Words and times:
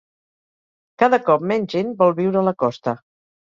Cada 1.03 1.19
cop 1.27 1.45
menys 1.53 1.71
gent 1.75 1.93
vol 2.01 2.17
viure 2.23 2.43
a 2.43 2.45
la 2.51 2.57
costa. 2.67 2.99